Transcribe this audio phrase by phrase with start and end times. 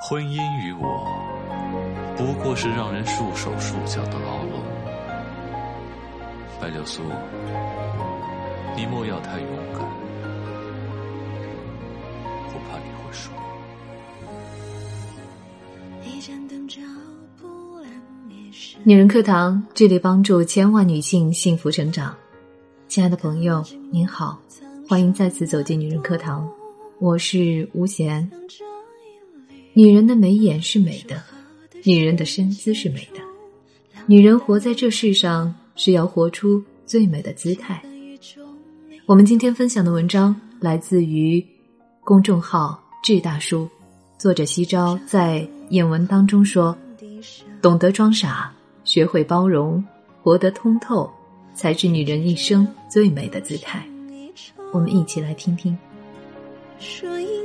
[0.00, 1.06] 婚姻于我，
[2.16, 4.60] 不过是让人束手束脚的牢笼。
[6.60, 7.02] 白流苏，
[8.76, 9.80] 你莫要太勇敢，
[12.48, 13.30] 我怕你会输。
[18.82, 22.14] 女人课堂，致力帮助千万女性幸福成长。
[22.88, 24.38] 亲爱的朋友，您好，
[24.86, 26.46] 欢迎再次走进女人课堂，
[26.98, 28.30] 我是吴贤。
[29.76, 31.20] 女人的眉眼是美的，
[31.82, 33.20] 女人的身姿是美的，
[34.06, 37.82] 女人活在这世上是要活出最美的姿态。
[39.04, 41.44] 我们今天分享的文章来自于
[42.04, 43.68] 公众号“智大叔”，
[44.16, 46.76] 作者西钊在演文当中说
[47.60, 48.52] ：“懂得装傻，
[48.84, 49.84] 学会包容，
[50.22, 51.10] 活得通透，
[51.52, 53.84] 才是女人一生最美的姿态。”
[54.72, 55.76] 我们一起来听听。《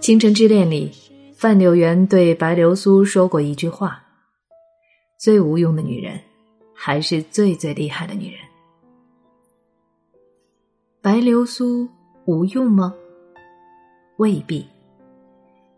[0.00, 0.92] 倾城之恋》里，
[1.34, 4.02] 范柳原对白流苏说过一句话
[5.18, 6.20] ：“最无用的女人，
[6.74, 8.40] 还是最最厉害的女人。”
[11.02, 11.88] 白流苏
[12.26, 12.94] 无用吗？
[14.16, 14.66] 未必。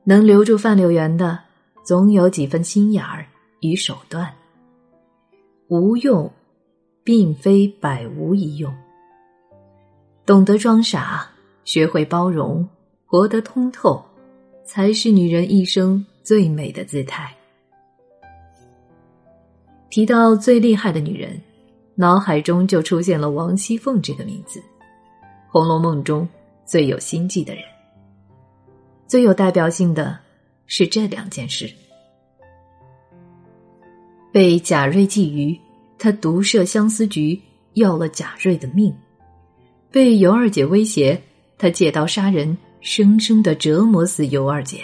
[0.05, 1.39] 能留住范柳原的，
[1.83, 3.27] 总有几分心眼儿
[3.61, 4.33] 与手段。
[5.69, 6.33] 无用，
[7.05, 8.75] 并非百无一用。
[10.25, 11.31] 懂得装傻，
[11.65, 12.67] 学会包容。
[13.11, 14.01] 活得通透，
[14.65, 17.29] 才是女人一生最美的姿态。
[19.89, 21.37] 提到最厉害的女人，
[21.97, 24.61] 脑海中就出现了王熙凤这个名字，
[25.49, 26.27] 《红楼梦》中
[26.65, 27.65] 最有心计的人。
[29.09, 30.17] 最有代表性的
[30.67, 31.69] 是这两件事：
[34.31, 35.59] 被贾瑞觊觎，
[35.99, 37.43] 他独设相思局，
[37.75, 38.93] 要了贾瑞的命；
[39.91, 41.21] 被尤二姐威胁，
[41.59, 42.57] 他借刀杀人。
[42.81, 44.83] 生生的折磨死尤二姐，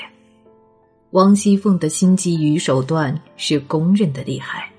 [1.13, 4.71] 王熙凤的心机与手段是公认的厉害。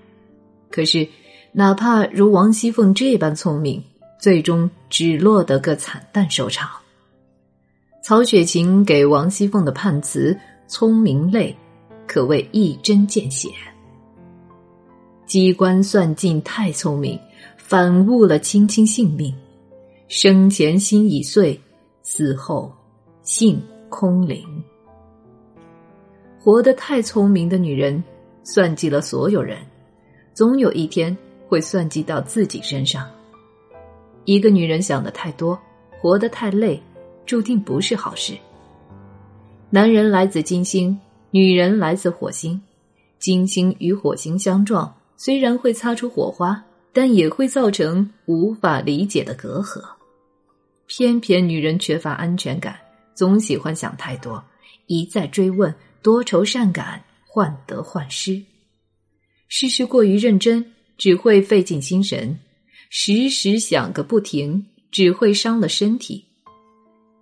[0.70, 1.08] 可是，
[1.52, 3.84] 哪怕如王熙凤这般聪明，
[4.20, 6.70] 最终只落得个惨淡收场。
[8.04, 10.38] 曹雪芹给王熙凤的判词
[10.70, 11.56] “聪明累”，
[12.06, 13.50] 可谓一针见血。
[15.26, 17.20] 机关算尽太聪明，
[17.58, 19.34] 反误了卿卿性命。
[20.08, 21.60] 生前心已碎，
[22.04, 22.72] 死后。
[23.28, 24.42] 性空灵，
[26.40, 28.02] 活得太聪明的女人，
[28.42, 29.58] 算计了所有人，
[30.34, 31.16] 总有一天
[31.46, 33.06] 会算计到自己身上。
[34.24, 35.60] 一个女人想的太多，
[36.00, 36.82] 活得太累，
[37.26, 38.34] 注定不是好事。
[39.70, 40.98] 男人来自金星，
[41.30, 42.62] 女人来自火星，
[43.20, 49.84] 金星与火星相撞，虽然会擦出火花，但也会造成无法理解的隔阂。
[50.86, 52.74] 偏偏女人缺乏安全感。
[53.18, 54.44] 总喜欢想太多，
[54.86, 55.74] 一再追问，
[56.04, 58.40] 多愁善感，患得患失。
[59.48, 60.64] 事事过于认真，
[61.00, 62.38] 只会费尽心神；
[62.92, 66.24] 时时想个不停，只会伤了身体。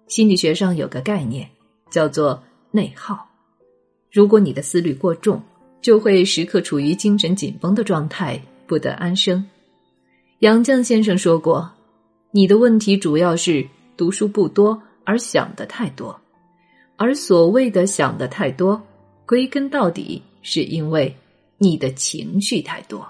[0.07, 1.49] 心理学上有个概念，
[1.89, 3.25] 叫做内耗。
[4.11, 5.41] 如果你的思虑过重，
[5.81, 9.41] 就会时刻处于精神紧绷的状态，不得安生。
[10.39, 11.71] 杨绛先生说过
[12.31, 16.19] ：“你的问题主要是读书不多。”而想的太多，
[16.97, 18.81] 而所谓的想的太多，
[19.25, 21.15] 归根到底是因为
[21.57, 23.07] 你的情绪太多。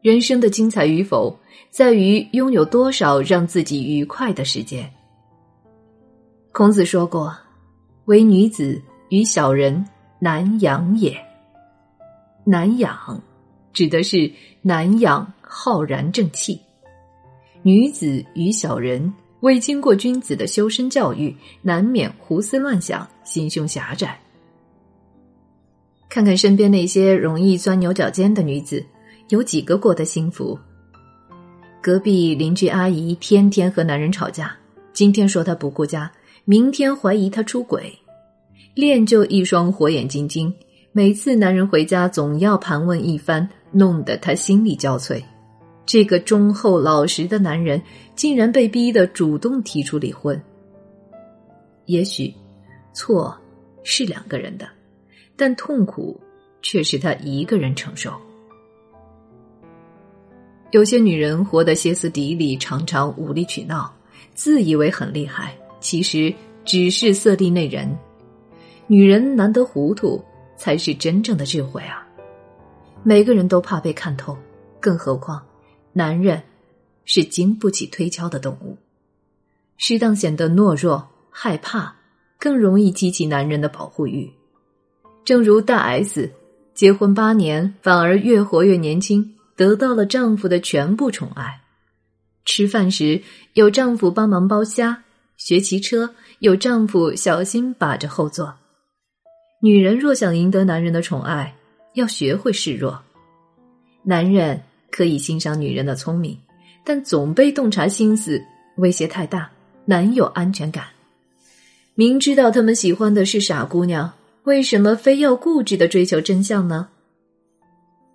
[0.00, 1.38] 人生的精彩与否，
[1.70, 4.90] 在于拥有多少让自己愉快的时间。
[6.52, 7.34] 孔子说过
[8.06, 9.84] ：“唯女子与小人
[10.18, 11.16] 难养也。”
[12.44, 13.20] 难养，
[13.72, 14.30] 指的是
[14.60, 16.54] 难养浩然正气；
[17.62, 19.12] 女子与小人。
[19.44, 24.18] 未经过君子的修身教育，难免胡思乱想，心胸狭窄。
[26.08, 28.82] 看看身边那些容易钻牛角尖的女子，
[29.28, 30.58] 有几个过得幸福？
[31.82, 34.56] 隔壁邻居阿姨天天和男人吵架，
[34.94, 36.10] 今天说她不顾家，
[36.46, 37.92] 明天怀疑她出轨，
[38.74, 40.50] 练就一双火眼金睛，
[40.90, 45.22] 每次男人回家总要盘问一番，弄得她心力交瘁。
[45.86, 47.80] 这个忠厚老实的男人，
[48.14, 50.40] 竟然被逼得主动提出离婚。
[51.86, 52.32] 也许，
[52.94, 53.36] 错
[53.82, 54.66] 是两个人的，
[55.36, 56.18] 但痛苦
[56.62, 58.12] 却是他一个人承受。
[60.70, 63.94] 有些女人活得歇斯底里，常常无理取闹，
[64.34, 66.34] 自以为很厉害，其实
[66.64, 67.86] 只是色厉内荏。
[68.86, 70.24] 女人难得糊涂，
[70.56, 72.06] 才是真正的智慧啊！
[73.02, 74.36] 每个人都怕被看透，
[74.80, 75.40] 更何况。
[75.94, 76.42] 男人
[77.04, 78.76] 是经不起推敲的动物，
[79.78, 81.94] 适当显得懦弱、害怕，
[82.38, 84.30] 更容易激起男人的保护欲。
[85.24, 86.30] 正如大 S
[86.74, 91.62] 结婚八年，反而越活越年轻，得到了丈夫的全部宠爱。
[92.44, 95.04] 吃饭时有丈夫帮忙剥虾，
[95.36, 98.52] 学骑车有丈夫小心把着后座。
[99.62, 101.54] 女人若想赢得男人的宠爱，
[101.94, 103.00] 要学会示弱。
[104.02, 104.60] 男人
[104.94, 106.38] 可以欣赏女人的聪明，
[106.84, 108.40] 但总被洞察心思，
[108.76, 109.50] 威胁太大，
[109.86, 110.84] 难有安全感。
[111.96, 114.12] 明知道他们喜欢的是傻姑娘，
[114.44, 116.88] 为什么非要固执的追求真相呢？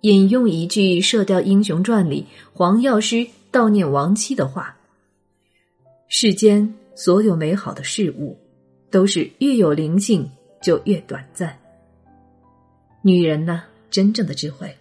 [0.00, 4.74] 引用一句《射雕英雄传》里黄药师悼念亡妻的话
[6.08, 8.38] ：“世间所有美好的事物，
[8.90, 10.26] 都是越有灵性
[10.62, 11.54] 就越短暂。
[13.02, 14.74] 女人呢，真正的智慧。”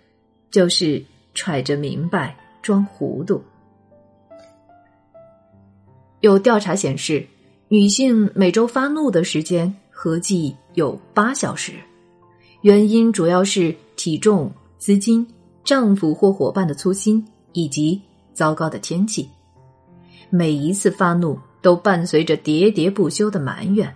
[0.52, 1.04] 就是
[1.34, 3.42] 揣着明白装糊涂。
[6.22, 7.26] 有调查显示，
[7.70, 11.74] 女性每周发怒的时间合计有八小时，
[12.62, 15.26] 原因主要是体重、资金、
[15.64, 18.02] 丈夫或伙伴的粗心以及
[18.34, 19.30] 糟糕的天气。
[20.30, 23.94] 每一次发怒都伴随着喋喋不休的埋怨，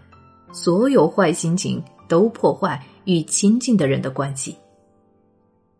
[0.51, 4.55] 所有坏心情都破坏与亲近的人的关系。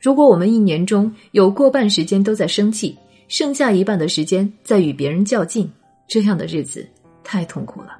[0.03, 2.93] 如果我们一年中有过半时间都在生气，
[3.29, 5.71] 剩下一半的时间在与别人较劲，
[6.09, 6.85] 这样的日子
[7.23, 7.97] 太痛苦了。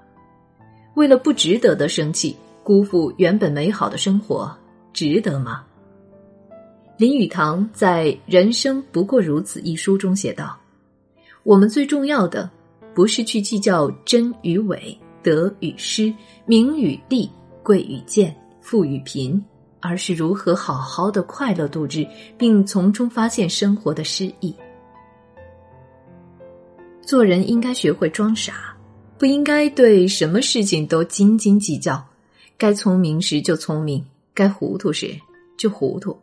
[0.96, 4.54] 为了不值得的生气，辜负原本美好的生活，
[4.92, 5.64] 值得吗？
[6.98, 10.60] 林语堂在《人生不过如此》一书中写道
[11.44, 12.52] ：“我们最重要的，
[12.94, 16.14] 不是去计较真与伪、得与失、
[16.46, 17.32] 名与利、
[17.64, 19.42] 贵与贱、富与贫。”
[19.86, 22.08] 而是如何好好的快乐度日，
[22.38, 24.56] 并从中发现生活的诗意。
[27.02, 28.74] 做人应该学会装傻，
[29.18, 32.02] 不应该对什么事情都斤斤计较。
[32.58, 34.02] 该聪明时就聪明，
[34.34, 35.20] 该糊涂时
[35.58, 36.18] 就糊涂。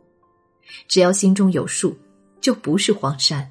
[0.87, 1.95] 只要心中有数，
[2.39, 3.47] 就不是荒山。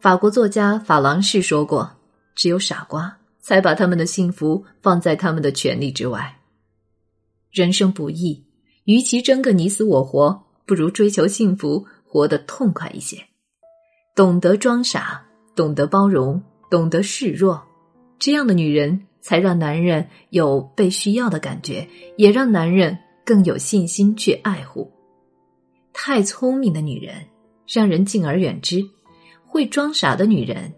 [0.00, 1.88] 法国作家法郎士说过
[2.34, 6.36] ：“只有傻瓜才把他们的幸福放在他们的权利之外。”
[7.52, 8.42] 人生不易。
[8.84, 13.16] 与其争个你死我活，不如追求幸福，活得痛快一些。
[14.14, 15.24] 懂得装傻，
[15.54, 17.62] 懂得包容，懂得示弱，
[18.18, 24.90] 这样的女人才让男人有被需要的感觉，也让男人更有信心去爱护。
[25.92, 27.14] 太聪明的女人
[27.66, 28.82] 让人敬而远之，
[29.46, 30.72] 会装傻的女人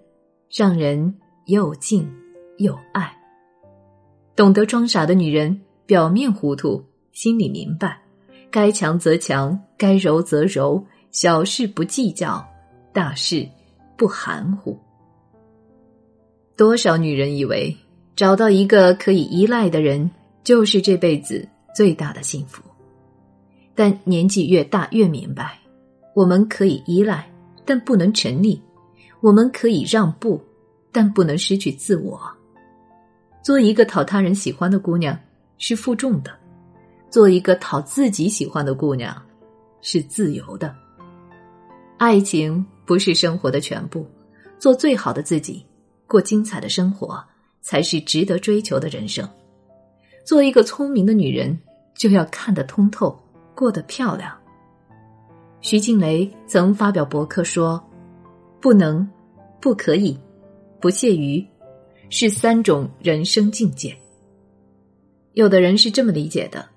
[0.50, 1.16] 让人
[1.46, 2.08] 又敬
[2.58, 3.16] 又爱。
[4.36, 6.84] 懂得装傻的女人，表面糊涂。
[7.14, 7.96] 心里明白，
[8.50, 12.44] 该强则强，该柔则柔，小事不计较，
[12.92, 13.48] 大事
[13.96, 14.76] 不含糊。
[16.56, 17.74] 多少女人以为
[18.16, 20.10] 找到一个可以依赖的人
[20.42, 22.60] 就是这辈子最大的幸福，
[23.76, 25.56] 但年纪越大越明白，
[26.14, 27.24] 我们可以依赖，
[27.64, 28.60] 但不能沉溺；
[29.20, 30.40] 我们可以让步，
[30.90, 32.20] 但不能失去自我。
[33.40, 35.16] 做一个讨他人喜欢的姑娘
[35.58, 36.43] 是负重的。
[37.14, 39.16] 做一个讨自己喜欢的姑娘，
[39.80, 40.74] 是自由的。
[41.96, 44.04] 爱情不是生活的全部，
[44.58, 45.64] 做最好的自己，
[46.08, 47.24] 过精彩的生活，
[47.60, 49.24] 才是值得追求的人生。
[50.24, 51.56] 做一个聪明的女人，
[51.94, 53.16] 就要看得通透，
[53.54, 54.36] 过得漂亮。
[55.60, 57.80] 徐静蕾曾发表博客说
[58.60, 59.08] ：“不能，
[59.60, 60.18] 不可以，
[60.80, 61.46] 不屑于，
[62.10, 63.96] 是三种人生境界。”
[65.34, 66.73] 有的人是这么理解的。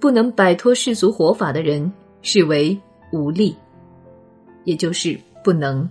[0.00, 1.90] 不能摆脱世俗活法的人
[2.22, 2.78] 视为
[3.12, 3.56] 无力，
[4.64, 5.88] 也就是不能；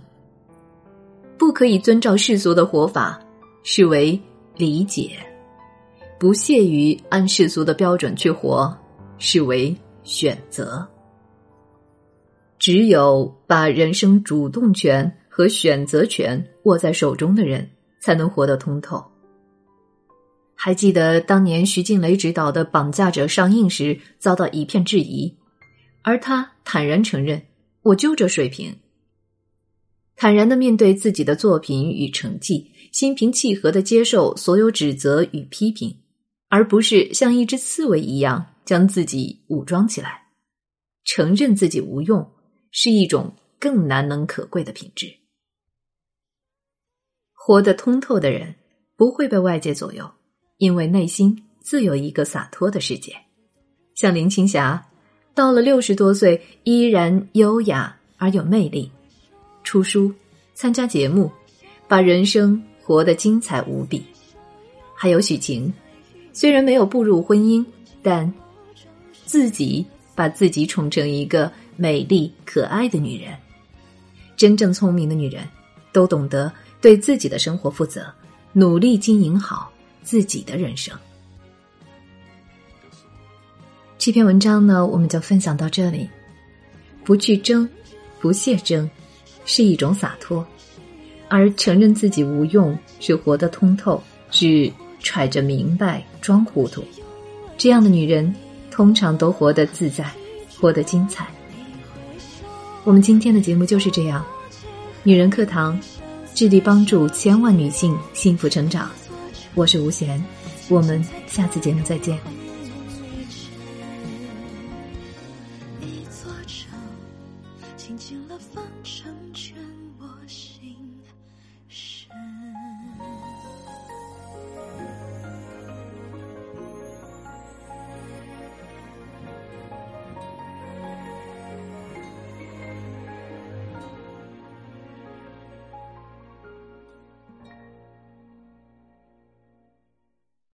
[1.36, 3.20] 不可以遵照世俗的活法
[3.62, 4.18] 视为
[4.56, 5.10] 理解；
[6.18, 8.76] 不屑于按世俗的标准去活
[9.18, 10.86] 视为选择。
[12.58, 17.68] 只有把人生主动权和选择权握在手中的人，
[18.00, 19.04] 才能活得通透。
[20.60, 25.32] 还记得当年徐静蕾执导的《绑架者》上映时遭到一片质疑，
[26.02, 27.40] 而他坦然承认
[27.82, 28.76] ：“我就这水平。”
[30.16, 35.96] 坦然的面对自己的作品与成绩，心平气和的接受所有指责与批评，
[36.48, 40.24] 而不是像一只刺猬一样将自己武装起来。
[41.04, 42.32] 承认自己无用，
[42.72, 45.06] 是一种更难能可贵的品质。
[47.32, 48.56] 活得通透的人，
[48.96, 50.10] 不会被外界左右。
[50.58, 53.14] 因为内心自有一个洒脱的世界，
[53.94, 54.84] 像林青霞，
[55.34, 58.90] 到了六十多岁依然优雅而有魅力，
[59.62, 60.12] 出书、
[60.54, 61.30] 参加节目，
[61.86, 64.04] 把人生活得精彩无比。
[64.94, 65.72] 还有许晴，
[66.32, 67.64] 虽然没有步入婚姻，
[68.02, 68.32] 但
[69.24, 69.86] 自己
[70.16, 73.32] 把自己宠成一个美丽可爱的女人。
[74.36, 75.46] 真正聪明的女人，
[75.92, 78.12] 都懂得对自己的生活负责，
[78.52, 79.70] 努力经营好
[80.08, 80.96] 自己的人生。
[83.98, 86.08] 这篇文章呢，我们就分享到这里。
[87.04, 87.68] 不去争，
[88.18, 88.88] 不屑争，
[89.44, 90.42] 是一种洒脱；
[91.28, 96.82] 而承认自己无用，是活得通透，是揣着明白装糊涂。
[97.58, 98.34] 这样的女人，
[98.70, 100.10] 通常都活得自在，
[100.58, 101.26] 活得精彩。
[102.84, 104.24] 我们今天的节目就是这样，
[105.02, 105.78] 女人课堂，
[106.34, 108.90] 致力帮助千万女性幸福成长。
[109.58, 110.24] 我是吴贤，
[110.68, 112.16] 我们下次节目再见。